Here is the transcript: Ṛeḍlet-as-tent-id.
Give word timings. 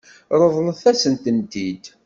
Ṛeḍlet-as-tent-id. 0.41 1.83